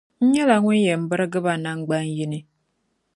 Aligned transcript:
N 0.23 0.25
nyɛla 0.31 0.55
ŋun 0.63 0.81
yɛn 0.85 1.01
birigi 1.09 1.39
ba 1.45 1.53
namgbaniyini. 1.63 2.39